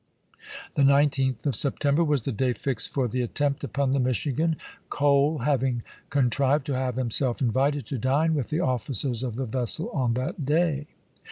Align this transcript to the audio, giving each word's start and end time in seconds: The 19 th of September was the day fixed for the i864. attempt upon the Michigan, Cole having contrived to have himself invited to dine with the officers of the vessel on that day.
The 0.73 0.83
19 0.83 1.33
th 1.35 1.45
of 1.45 1.53
September 1.55 2.03
was 2.03 2.23
the 2.23 2.31
day 2.31 2.53
fixed 2.53 2.89
for 2.89 3.07
the 3.07 3.19
i864. 3.19 3.23
attempt 3.23 3.63
upon 3.63 3.93
the 3.93 3.99
Michigan, 3.99 4.55
Cole 4.89 5.37
having 5.45 5.83
contrived 6.09 6.65
to 6.65 6.73
have 6.75 6.95
himself 6.95 7.39
invited 7.39 7.85
to 7.85 7.99
dine 7.99 8.33
with 8.33 8.49
the 8.49 8.61
officers 8.61 9.21
of 9.21 9.35
the 9.35 9.45
vessel 9.45 9.91
on 9.91 10.15
that 10.15 10.43
day. 10.43 10.87